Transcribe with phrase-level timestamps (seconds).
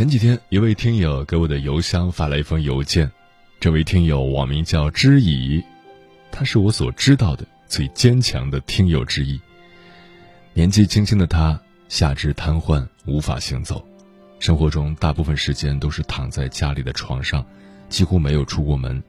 [0.00, 3.12] 前几天，一位听友给我的邮箱发来一封邮件，
[3.60, 5.62] 这位听友网名叫知乙，
[6.32, 9.38] 他是我所知道的最坚强的听友之一。
[10.54, 13.86] 年纪轻轻的他下肢瘫痪，无法行走，
[14.38, 17.44] 生活中大部分时间都是躺在家里的床上，
[17.90, 19.02] 几乎没有出过门。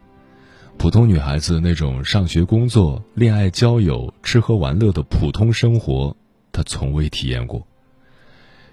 [0.78, 6.14] 普通女孩子那种上学、工作、恋爱、交友、吃喝玩乐的普通生活，
[6.52, 7.66] 他从未体验过。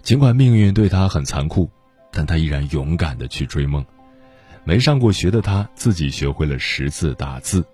[0.02, 1.70] 尽管命运对他很残酷。
[2.10, 3.84] 但他依然勇敢的去追梦，
[4.64, 7.64] 没上过学的他自己学会了识字打字，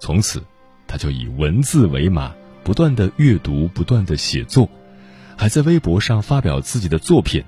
[0.00, 0.42] 从此，
[0.86, 4.68] 他就以文字为马，不断的阅读，不断的写作，
[5.36, 7.44] 还在微博上发表自己的作品。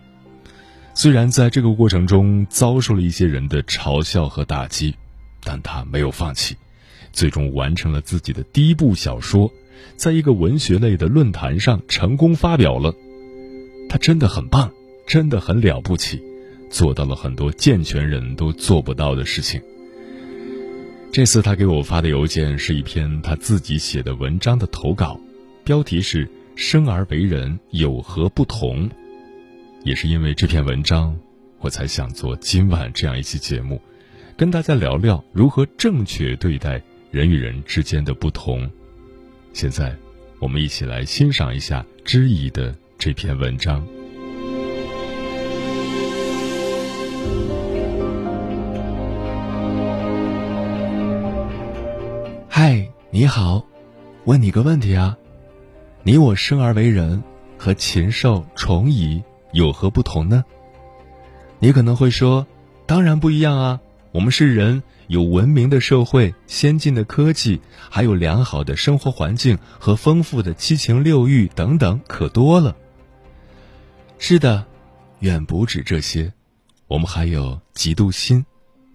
[0.94, 4.94] 虽然在这个过程中遭受了一些人的嘲笑和打击，
[5.42, 6.56] 但他没有放弃，
[7.12, 9.50] 最终完成了自己的第一部小说，
[9.96, 12.92] 在一个文学类的论坛上成功发表了。
[13.88, 14.70] 他真的很棒，
[15.06, 16.22] 真的很了不起。
[16.70, 19.60] 做到了很多健全人都做不到的事情。
[21.12, 25.20] 这次他给我发的邮件是一篇他自己写的文章的投稿，
[25.64, 26.24] 标题是
[26.54, 28.88] 《生而为人有何不同》。
[29.82, 31.18] 也是因为这篇文章，
[31.58, 33.80] 我才想做今晚这样一期节目，
[34.36, 36.80] 跟大家聊聊如何正确对待
[37.10, 38.70] 人与人之间的不同。
[39.52, 39.96] 现在，
[40.38, 43.84] 我们一起来欣赏一下知意的这篇文章。
[53.20, 53.62] 你好，
[54.24, 55.14] 问你个问题啊，
[56.02, 57.22] 你我生而为人
[57.58, 59.22] 和禽兽虫蚁
[59.52, 60.42] 有何不同呢？
[61.58, 62.46] 你可能会说，
[62.86, 63.80] 当然不一样啊，
[64.12, 67.60] 我们是人，有文明的社会、先进的科技，
[67.90, 72.74] 还有良好的生活环境和丰富的七情六欲等等，可多了。
[74.16, 74.64] 是的，
[75.18, 76.32] 远不止这些，
[76.86, 78.46] 我们还有嫉妒心，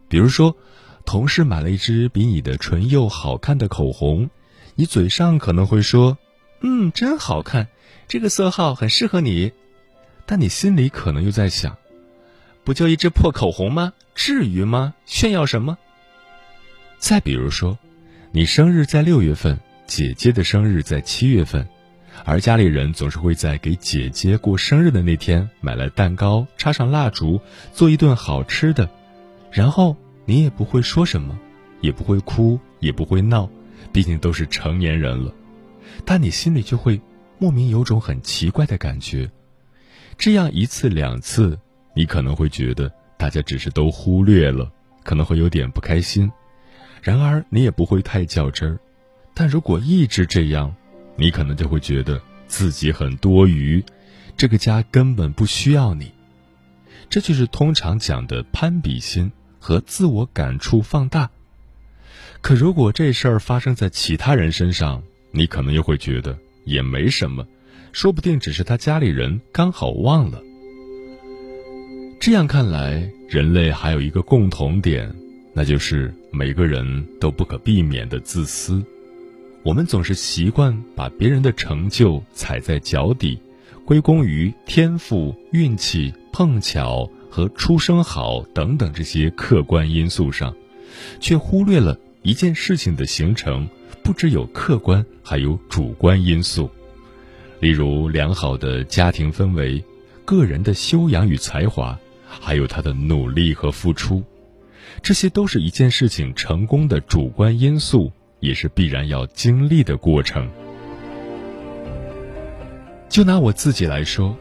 [0.08, 0.58] 比如说。
[1.06, 4.30] 同事买了一支比你的唇釉好看的口红，
[4.74, 6.18] 你嘴上可能会说
[6.62, 7.68] ：“嗯，真好看，
[8.08, 9.52] 这个色号很适合你。”
[10.26, 11.78] 但你心里可能又在想
[12.66, 13.94] ：“不就一支破口红吗？
[14.16, 14.96] 至于吗？
[15.06, 15.78] 炫耀什么？”
[16.98, 17.78] 再比如说，
[18.32, 21.68] 你生日在六月份，姐姐的生日在七月份，
[22.24, 27.40] 而家里人总是会在给姐姐过生日的那天买来蛋糕，插上蜡烛，
[27.72, 28.90] 做一顿好吃的，
[29.52, 29.96] 然后。
[30.26, 31.38] 你也不会说什么，
[31.82, 33.50] 也不会哭，也不会闹，
[33.94, 35.34] 毕竟都是成年人了。
[36.04, 37.00] 但你心里就会
[37.38, 39.30] 莫名有种很奇怪的感觉。
[40.18, 41.60] 这样一次两次，
[41.96, 44.72] 你可能会觉得大家只是都忽略了，
[45.04, 46.32] 可能会有点不开心。
[47.02, 48.80] 然而你也不会太较真儿。
[49.34, 50.74] 但如果一直这样，
[51.16, 53.84] 你可能就会觉得自己很多余，
[54.36, 56.12] 这个家根本不需要你。
[57.10, 59.32] 这就是通常讲的攀比心。
[59.66, 61.32] 和自我感触放大，
[62.40, 67.44] 可如果这事儿发生在其他人身上，你可能又会觉得也没什么，
[67.92, 70.40] 说不定只是他家里人刚好忘了。
[72.20, 75.12] 这样看来，人类还有一个共同点，
[75.52, 78.86] 那就是每个人都不可避免的自私。
[79.64, 83.40] 我们总是习惯把别人的成就踩在脚底，
[83.84, 87.10] 归功于天赋、运气、碰巧。
[87.36, 90.56] 和出生好等等这些客观因素上，
[91.20, 93.68] 却忽略了一件事情的形成
[94.02, 96.70] 不只有客观，还有主观因素。
[97.60, 99.84] 例如良好的家庭氛围、
[100.24, 104.24] 个人的修养与才华，还有他的努力和付出，
[105.04, 110.50] 这些都是一件事情成功的主观因素，也是必然要经历的过程。
[113.10, 114.34] 就拿我自己来说，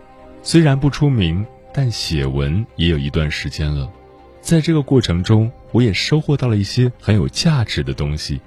[0.44, 1.44] 虽然不出名，
[1.76, 3.92] 但写文也有一段时间了。
[4.40, 8.40] 在这个过程中，我也收获到了一些很有价值的东西，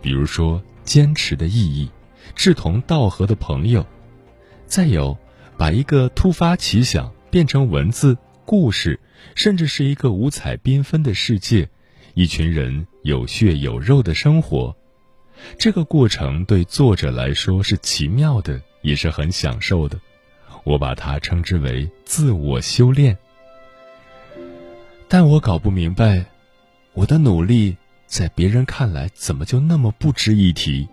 [0.00, 1.88] 比如说坚持的意义、
[2.34, 3.86] 志同道合的朋友，
[4.66, 5.16] 再有
[5.56, 8.98] 把一个突发奇想变成文字、故事，
[9.36, 11.68] 甚至是一个五彩缤纷的世界，
[12.14, 14.74] 一群人有血有肉的生活。
[15.56, 20.00] 这个过程对作者来说是奇妙的，也是很享受的。
[20.64, 23.16] 我把它称之为自我修炼。
[25.08, 26.24] 但我搞不明白，
[26.94, 27.76] 我的努力
[28.06, 30.88] 在别人看来怎么就那么不值一提？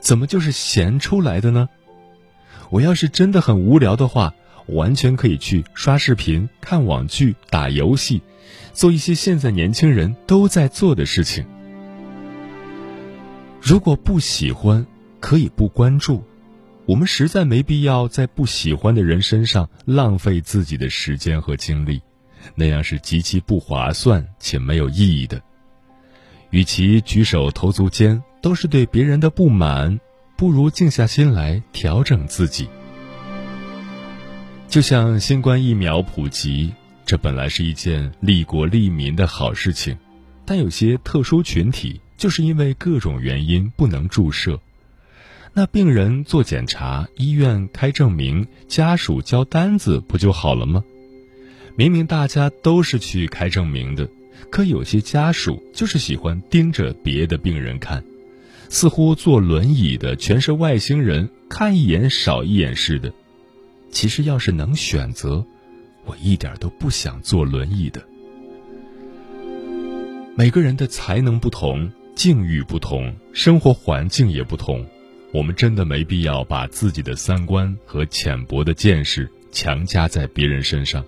[0.00, 1.68] 怎么就是闲出来的呢？
[2.70, 4.34] 我要是真的很无聊的话，
[4.66, 8.22] 完全可以去刷视频、看网剧、打游戏，
[8.72, 11.44] 做一些现在年轻人都在做的事情。
[13.60, 14.86] 如果不喜欢，
[15.20, 16.22] 可以不关注。
[16.86, 22.00] 我们实在没必要在不喜欢的人身上浪费自己的时间和精力。
[22.54, 25.40] 那样是极其不划算且没有意义的。
[26.50, 29.98] 与其举手投足间都是对别人的不满，
[30.36, 32.68] 不如静下心来调整自己。
[34.68, 36.72] 就像新冠疫苗普及，
[37.06, 39.96] 这本来是一件利国利民的好事情，
[40.44, 44.60] 但有些特殊群体就是因为各种原因不能注射，
[45.56, 50.82] 那病人做检查，医院开证明，家属交单子，不就好了吗？
[51.76, 54.08] 明明大家都是去开证明的，
[54.50, 58.02] 可有些家属就是喜欢盯着别的病人看，
[58.68, 63.12] 似乎坐轮椅的全是外星人，看一眼少一眼似的。
[63.92, 65.46] 其实要是能选择，
[66.04, 68.02] 我一点都不想坐轮椅的。
[70.36, 74.84] 每个人的才能不同，境遇不同，生活环境也不同，
[75.34, 81.04] 我们真的没必要把自己的三观和浅薄的见识强加在别人身上。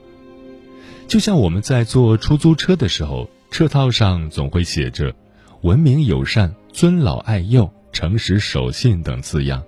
[1.07, 5.15] 就像我们在坐出租车的时候，车套上总会写着
[5.63, 9.63] “文明友善、尊老爱幼、诚实守信”等字样。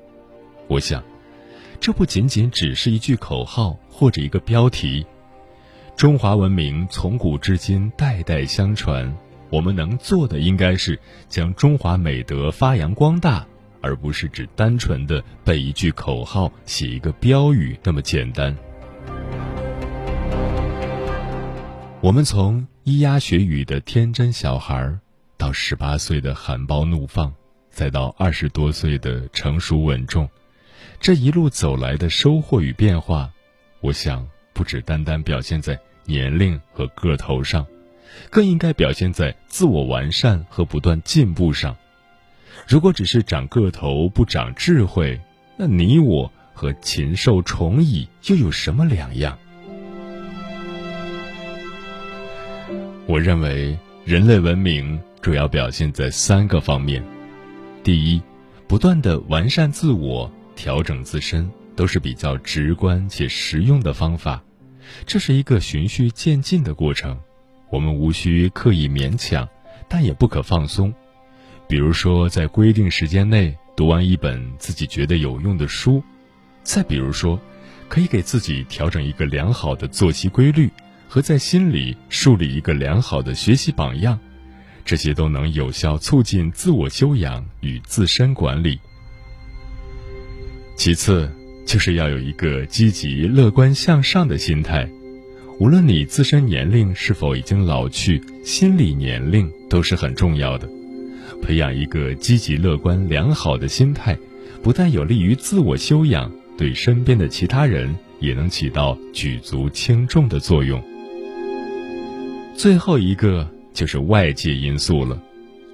[0.66, 1.00] 我想，
[1.78, 5.06] 这不仅仅只是一句口号或者一个标题。
[5.96, 9.16] 中华文明从古至今代代相传，
[9.50, 13.46] 我们能做的应该是将中华美德发扬光大，
[13.80, 18.56] 而不是只单纯的背一句口号、写一个标语那么简单。
[22.00, 24.98] 我们从咿呀学语的天真小孩，
[25.36, 27.34] 到十八岁的含苞怒放，
[27.70, 30.28] 再到二十多岁的成熟稳重，
[31.00, 33.30] 这一路走来的收获与变化，
[33.80, 37.66] 我想不只单单表现在年龄和个头上，
[38.30, 41.76] 更应该表现在自我完善和不断进步上。
[42.69, 45.19] 如果只是长个头不长智慧，
[45.56, 49.38] 那你我和禽兽虫蚁又有什么两样？
[53.06, 53.75] 我认为
[54.05, 57.03] 人类文明主要表现在三个方面：
[57.82, 58.20] 第一，
[58.67, 64.44] 不断的完善自我、调整自身，都是比较直观且实用的方法。
[65.06, 67.19] 这是一个循序渐进的过程，
[67.71, 69.49] 我们无需刻意勉强，
[69.88, 70.93] 但也不可放松。
[71.69, 76.03] 比如说，在规定时间内读完一本自己觉得有用的书；
[76.62, 77.38] 再比如说，
[77.88, 80.71] 可以给自己调整一个良好的作息规律。
[81.11, 84.19] 和在心里树立一个良好的学习榜样，
[84.85, 88.78] 这些都能有效促进自我修养与自身管理。
[90.76, 91.33] 其次，
[91.64, 94.87] 就是要有一个积极乐观向上的心态，
[95.59, 100.69] 无论你自身年龄是否已经老去，心理年龄都是很重要的。
[101.40, 104.18] 培养一个积极乐观良好的心态，
[104.62, 110.83] 不但有利于自我修养，对身边的其他人也能起到举足轻重的作用。
[112.54, 115.21] 最后一个就是外界因素了，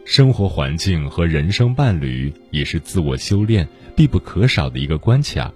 [0.04, 3.66] 生活环境和人生伴侣也是自我修炼
[3.96, 5.52] 必不可少的一个关卡。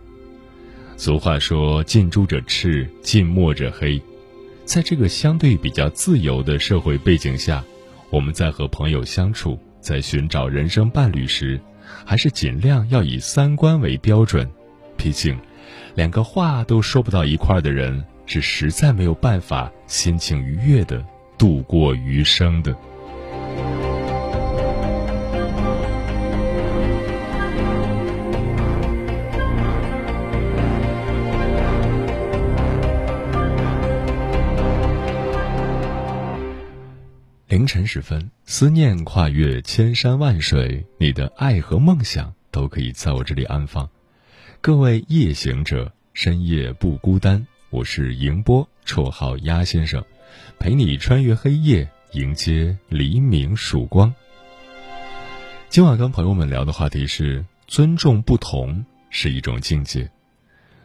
[0.97, 4.01] 俗话说“近朱者赤，近墨者黑”，
[4.65, 7.65] 在这个相对比较自由的社会背景下，
[8.11, 9.57] 我们在和朋友相处，
[9.89, 11.59] 在寻找人生伴侣时，
[12.05, 14.47] 还是尽量要以三观为标准。
[14.99, 15.35] 毕竟，
[15.95, 21.03] 两个话都说不到一块儿的人，是实在没有办法心情愉悦的。
[21.39, 22.77] 度过余生的。
[37.59, 43.91] 凌晨时分，思念跨越千山万水，你的爱和梦想都可以在我这里安放。
[44.61, 45.93] 各位夜行者。
[46.15, 50.05] 深夜不孤单，我是迎波，绰号鸭先生，
[50.61, 54.15] 陪你穿越黑夜，迎接黎明曙光。
[55.69, 60.09] 今晚跟朋友们聊的话题是尊重不同是一种境界。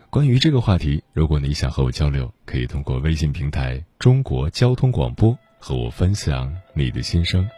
[0.09, 7.49] 关于这个话题，如果你想和我交流，可以通过微信平台“中国交通广播”和我分享你的心声。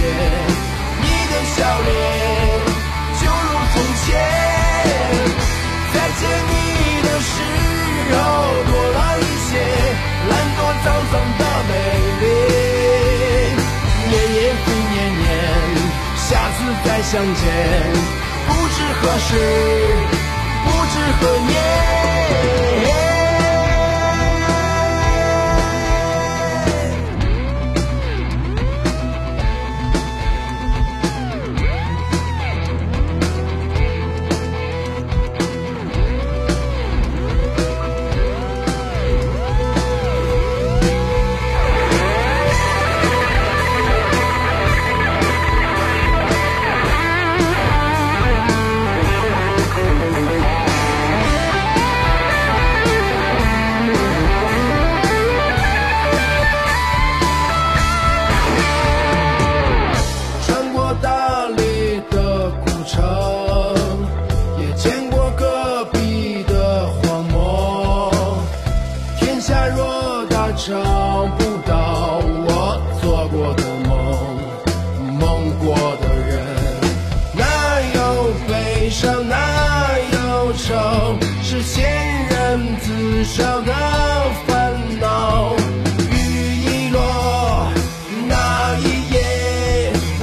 [0.00, 1.90] 你的笑脸
[3.20, 4.08] 就如从前，
[5.92, 6.52] 再见你
[7.02, 7.32] 的时
[8.12, 8.14] 候
[8.66, 9.52] 多了一些
[10.30, 10.58] 懒惰。
[10.82, 11.72] 沧桑的美
[12.20, 12.24] 丽，
[14.08, 15.22] 年年复年年，
[16.16, 17.42] 下次再相见，
[18.46, 19.28] 不知何时，
[20.64, 22.89] 不知何年。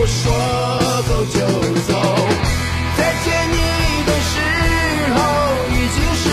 [0.07, 0.33] 说
[1.07, 1.39] 走就
[1.81, 1.93] 走
[2.97, 3.57] 再见你
[4.07, 4.35] 的时
[5.13, 5.17] 候
[5.69, 6.25] 已经是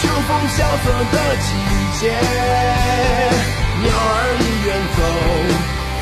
[0.00, 1.48] 秋风萧瑟的季
[2.00, 2.02] 节
[3.82, 5.00] 鸟儿已远走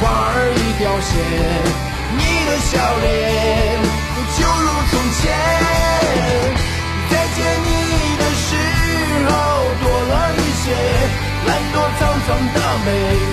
[0.00, 0.02] 花
[0.34, 1.10] 儿已凋谢
[2.16, 3.08] 你的笑脸
[4.36, 5.22] 就如从前
[7.08, 7.70] 再见你
[8.18, 8.50] 的时
[9.26, 9.30] 候
[9.80, 10.64] 多了一些
[11.46, 12.88] 懒惰沧桑的美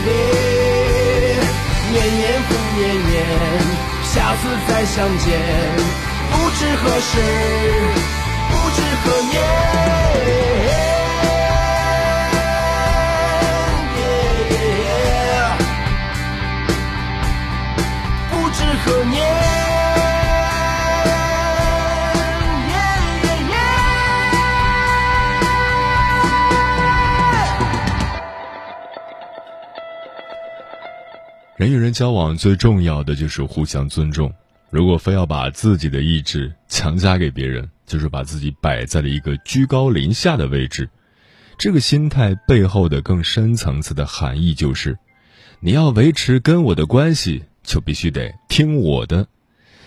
[0.05, 0.50] 丽
[1.91, 3.13] 年年复年年，
[4.03, 5.27] 下次再相见，
[6.31, 7.19] 不知何时，
[8.49, 10.90] 不知何年。
[31.61, 34.33] 人与人交往最重要的就是互相尊重。
[34.71, 40.89] 如果非要把自己的意志强加给别人，就是把自己摆在了一个居高临下的位置。
[41.59, 44.97] 这个心态背后的更深层次的含义就是，
[45.59, 47.43] 你要维持跟我的关系。
[47.61, 49.27] 就必须得听我的，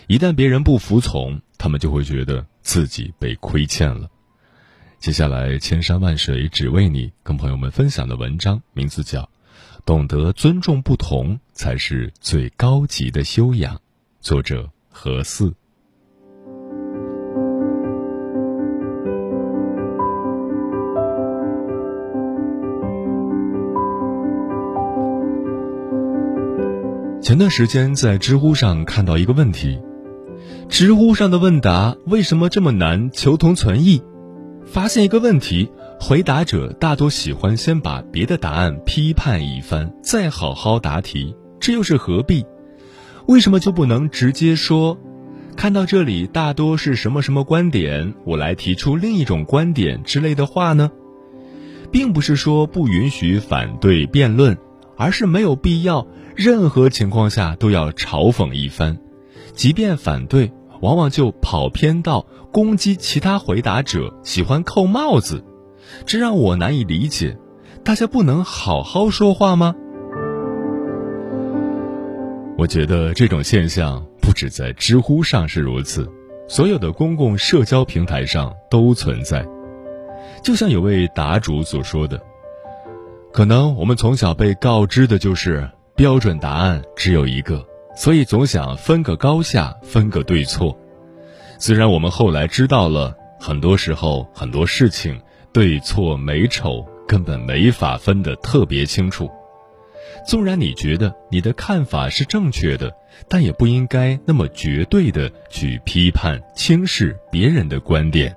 [0.06, 4.08] 一旦别人不服从，他们就会觉得自己被亏欠了。
[5.00, 9.22] 接下来，千山万水只为你，跟朋友们分享的文章名字叫
[9.84, 13.78] 《懂得尊重不同，才是最高级的修养。
[14.22, 15.52] 作者何四。
[27.20, 29.78] 前段时间在知乎上看到一个问题：
[30.70, 33.10] 知乎上的问答为什么这么难？
[33.10, 34.02] 求同存异。
[34.64, 35.70] 发现一个问题，
[36.06, 42.44] 回答者大多喜欢先把别的答案批判一番，再好好答题，这又是何必？
[43.26, 44.98] 为什么就不能直接说？
[45.56, 50.90] 看到这里大多是什么什么观点，我来提出另一种观点之类的话呢？
[51.90, 54.58] 并不是说不允许反对辩论，
[54.98, 56.06] 而是没有必要。
[56.36, 58.98] 任何情况下都要嘲讽一番，
[59.54, 65.42] 即便反对，往往就跑偏到攻击其他回答者，喜欢扣帽子，
[66.06, 67.36] 这让我难以理解。
[67.82, 69.74] 大家不能好好说话吗？
[72.56, 76.08] 我觉得这种现象不止在知乎上是如此，
[76.48, 79.46] 所有的公共社交平台上都存在。
[80.42, 82.20] 就像有位答主所说的，
[83.32, 85.68] 可能我们从小被告知的就是。
[85.96, 90.76] 标准答案只有一个，所以总想分个高下，分个对错。
[91.60, 95.20] 虽然我们后来知道了，很多时候很多事情
[95.54, 99.30] 对错美丑根本没法分得特别清楚。
[100.26, 102.92] 纵然你觉得你的看法是正确的，
[103.28, 108.34] 但也不应该那么绝对的去批判轻视别人的观点。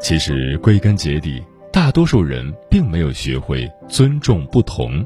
[0.00, 5.04] 其实归根结底，大多数人并没有学会尊重不同。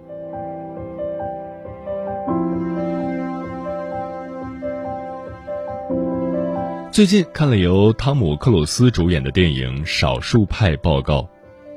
[6.99, 11.21] 最近看了由汤姆·克鲁斯主演的电影《少数派报告》，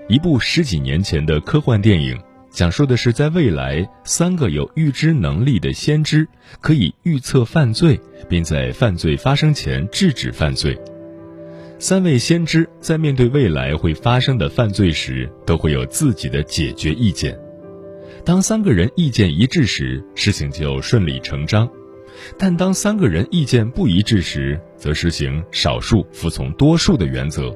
[0.10, 6.28] 一部十几年前的科幻电影，讲述的是在未来，三个有预知能力的先知
[6.60, 10.76] 可以预测犯罪，并在犯罪发生前制止犯罪。
[11.78, 17.40] 三位先知在面对未来会发生的犯罪时，都会有自己的解决意见。
[18.26, 21.70] 当三个人意见一致时，事情就顺理成章。
[22.40, 27.56] 但当三个人意见不一致时，则实行少数服从多数的原则。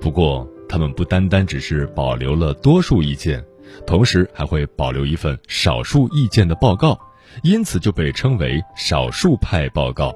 [0.00, 3.44] 不过，他们不单单只是保留了多数意见，
[3.86, 6.98] 同时还会保留一份少数意见的报告，
[7.42, 10.08] 因此就被称为少数派报告。《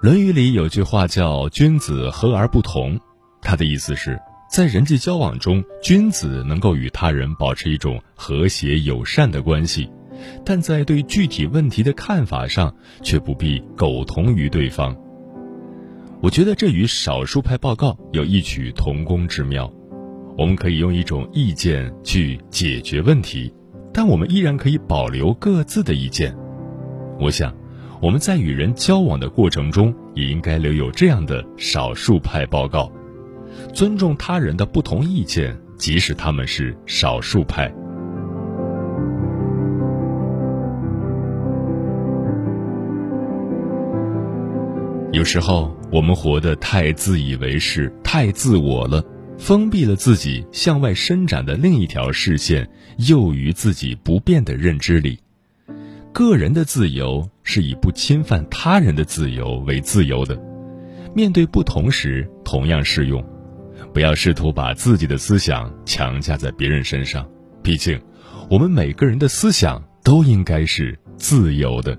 [0.00, 2.98] 论语》里有句话叫“君子和而不同”，
[3.42, 4.18] 他的意思是，
[4.50, 9.90] 在人际交往中，君子能够与他人保持一种和谐友善的关系。
[10.44, 14.96] 但在对具体问题的看法上，却不必苟同于对方。
[16.20, 19.72] 我觉得这与少数派报告有异曲同工之妙。
[20.38, 23.52] 我们可以用一种意见去解决问题，
[23.92, 26.34] 但我们依然可以保留各自的意见。
[27.20, 27.54] 我想，
[28.00, 32.90] 我们在与人交往的过程中，也应该留有这样的少数派报告，
[33.74, 37.72] 尊重他人的不同意见，即使他们是少数派。
[45.12, 49.04] 有时候我们活得太自以为是、太自我了，
[49.36, 52.66] 封闭了自己向外伸展的另一条视线，
[52.98, 55.18] 囿于自己不变的认知里。
[56.14, 60.40] 个人的自由是以不侵犯他人的自由为自由的，
[61.14, 63.22] 面对不同时同样适用。
[63.92, 67.28] 不要试图把自己的思想强加在别人身上，
[67.62, 68.00] 毕竟，
[68.48, 71.98] 我们每个人的思想都应该是自由的。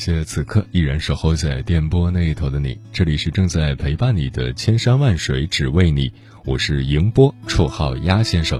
[0.00, 6.10] 谢此刻依然守候在电波那一头的你，这里是正在陪伴你的千山万水只为你，
[6.46, 8.58] 我是迎波，绰号鸭先生，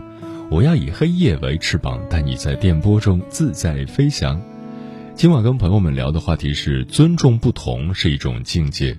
[0.50, 4.38] 我要以黑夜为翅膀，带你在电波中自在飞翔。
[5.14, 8.94] 今晚跟朋友们聊的话题是尊重不同是一种境界。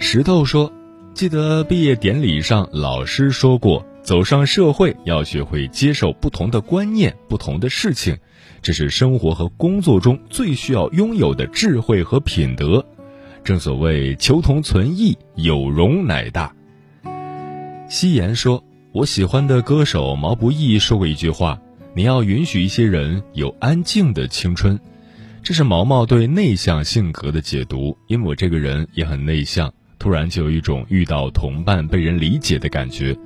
[0.00, 0.72] 石头说，
[1.14, 8.18] 记得毕业典礼上老师说过，走上社会要学会接受不同的观念、不同的事情，
[8.62, 12.86] 这是生活和工作中最需要拥有的智慧和品德。
[13.42, 16.54] 正所谓求同存异，有容乃大。
[17.88, 18.62] 夕颜说
[18.94, 21.60] ：“我喜欢的歌手毛不易说过一句话
[21.92, 24.78] ：‘你要允许一些人有安静的青春。’
[25.42, 27.98] 这是毛毛对内向性格的解读。
[28.06, 33.18] 因为我这个人也很内向，突然就有一种遇到同伴被人理解的感觉。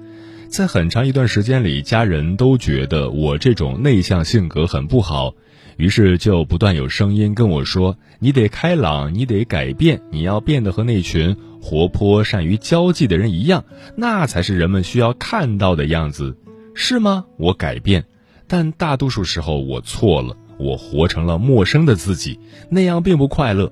[0.48, 5.35] 在很长一段时间里，家人都觉得我这种内向性格很不好。”
[5.76, 13.62] 于是就不断有声音跟我说：“你得开朗，你得改变，你要变得和那群活泼、善于交际的人一样，
[13.94, 16.35] 那才是人们需要看到的样子，
[16.74, 18.06] 是吗？”我改变，
[18.46, 22.38] 但大多数时候我错了，我活成了陌生的自己，
[22.70, 23.70] 那样并不快乐。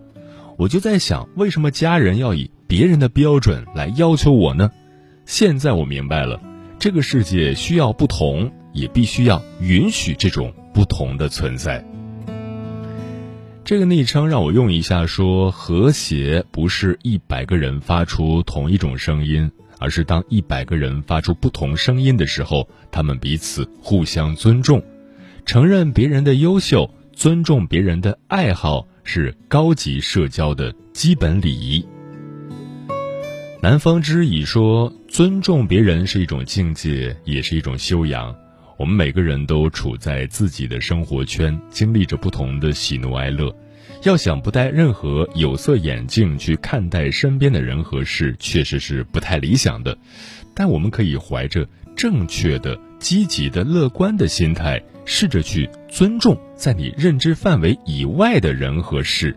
[0.58, 4.70] 我就在想，为什么家人要以别人的标准来要求我呢？
[5.24, 6.38] 现在我明白了，
[6.84, 11.82] 这个世界需要不同，也必须要允许这种不同的存在。
[13.64, 24.82] 这个昵称让我用一下，说和谐不是一百个人发出同一种声音，而是当一百个人发出不同声音的时候，他们彼此互相尊重，
[25.46, 31.82] 承认别人的优秀，尊重别人的爱好，是高级社交的基本礼仪。
[33.62, 38.34] 南方之已说，尊重别人是一种境界，也是一种修养。
[38.76, 43.54] 我们每个人都处在自己的生活圈，经历着不同的喜怒哀乐。
[44.02, 49.96] 要想不戴任何有色眼镜去看待身边的人和事，确实是不太理想的。
[50.52, 59.36] 但我们可以怀着正确的、积极的、乐观的心态，试着去尊重在你认知范围以外的人和事。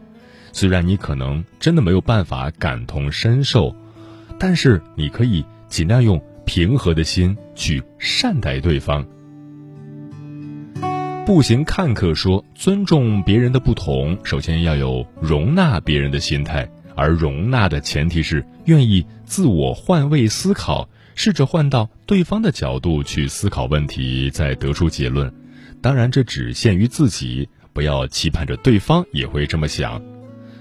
[0.52, 3.76] 虽然你可能真的没有办法感同身受，
[4.40, 9.06] 但是你可以尽量用平和的心去善待对方。
[11.26, 25.30] 步行看客说：“尊重别人的不同，首先要有容纳别人的心态，而容纳的前提是愿意自我换位思考，试着换到对方的角度去思考问题，再得出结论。
[25.82, 30.02] 当然，这只限于自己，不要期盼着对方也会这么想。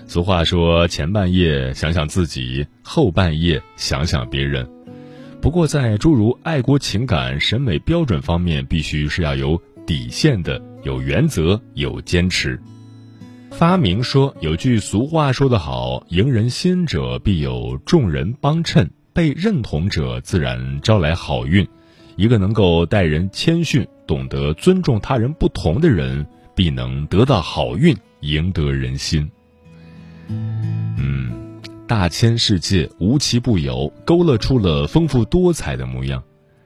[0.09, 4.69] 俗话说：前半夜想想自己，后半夜想想别人。
[5.47, 12.61] 不过，在诸如爱国情感、审美标准方面，必须是要有。”底线的有原则有坚持。
[13.53, 21.65] 发明说有句俗话说得好：“赢人心者必有众人帮衬，被认同者自然招来好运。”
[22.17, 29.31] 一个能够待人谦逊、懂得尊重他人不同的人，必能得到好运，赢得人心。
[30.29, 31.31] 嗯，
[31.87, 36.23] 大千世界无奇不有，勾勒出了丰富多彩的模样。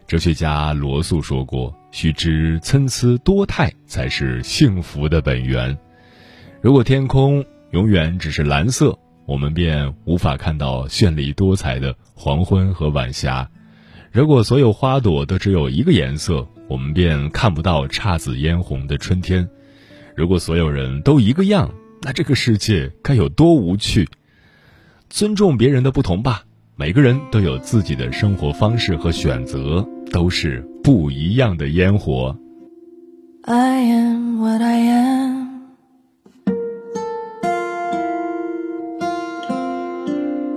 [0.07, 1.75] 哲学家罗素说过。
[1.93, 5.77] 须知参差多态才是幸福的本源。
[6.61, 13.49] 如果天空永远只是蓝色，我们便无法看到绚丽多彩的黄昏和晚霞；
[14.13, 19.45] 如果所有花朵都只有一个颜色，我们便看不到姹紫嫣红的春天；
[20.15, 24.09] 如果所有人都一个样，那这个世界该有多无趣！
[25.11, 26.43] 尊重别人的不同吧，
[26.77, 30.67] 每个人都有自己的生活方式和选择，都是。
[30.83, 32.35] 不一样的烟火。
[33.43, 35.51] I am what I am。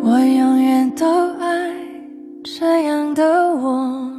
[0.02, 1.06] 我永远都
[1.40, 1.76] 爱
[2.42, 3.24] 这样的
[3.56, 4.13] 我。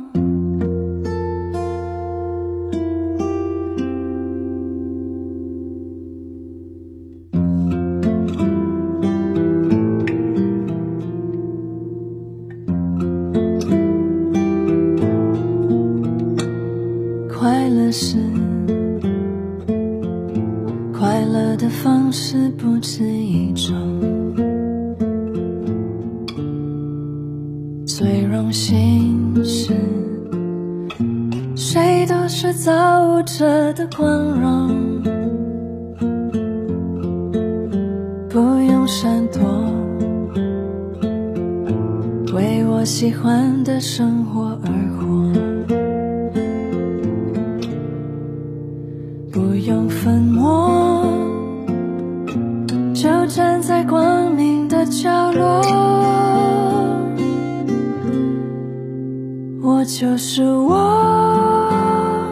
[60.85, 62.31] 我，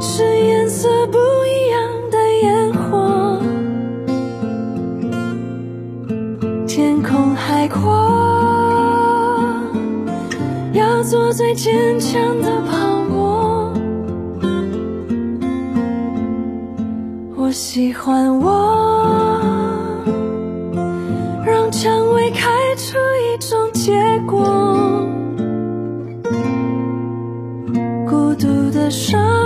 [0.00, 2.82] 是颜色不一样的烟火。
[6.66, 7.80] 天空海阔，
[10.72, 11.32] 要做。
[11.34, 13.72] 最坚强的泡沫。
[17.36, 19.03] 我喜欢我，
[28.84, 29.43] 的伤